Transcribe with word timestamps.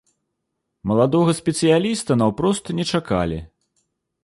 Маладога 0.91 1.35
спецыяліста 1.41 2.11
наўпрост 2.23 2.65
не 2.81 2.85
чакалі. 2.95 3.39